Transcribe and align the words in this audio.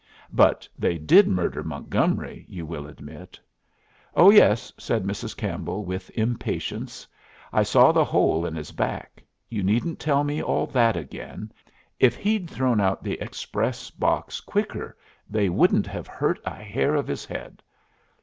"But 0.33 0.67
they 0.79 0.97
did 0.97 1.27
murder 1.27 1.63
Montgomery, 1.63 2.43
you 2.49 2.65
will 2.65 2.87
admit." 2.87 3.39
"Oh 4.15 4.31
yes!" 4.31 4.73
said 4.79 5.03
Mrs. 5.03 5.37
Campbell, 5.37 5.85
with 5.85 6.09
impatience. 6.17 7.05
"I 7.53 7.61
saw 7.61 7.91
the 7.91 8.03
hole 8.03 8.43
in 8.47 8.55
his 8.55 8.71
back. 8.71 9.23
You 9.47 9.61
needn't 9.61 9.99
tell 9.99 10.23
me 10.23 10.41
all 10.41 10.65
that 10.65 10.97
again. 10.97 11.51
If 11.99 12.15
he'd 12.15 12.49
thrown 12.49 12.81
out 12.81 13.03
the 13.03 13.21
express 13.21 13.91
box 13.91 14.39
quicker 14.41 14.97
they 15.29 15.49
wouldn't 15.49 15.85
have 15.85 16.07
hurt 16.07 16.39
a 16.45 16.55
hair 16.55 16.95
of 16.95 17.05
his 17.07 17.23
head. 17.23 17.61